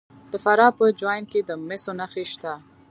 د 0.31 0.33
فراه 0.43 0.71
په 0.77 0.85
جوین 0.99 1.23
کې 1.31 1.39
د 1.43 1.51
مسو 1.67 1.91
نښې 1.99 2.23
شته. 2.31 2.53